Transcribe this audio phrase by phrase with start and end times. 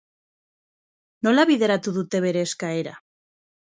[1.29, 3.01] Nola bideratu dute bere eskaera?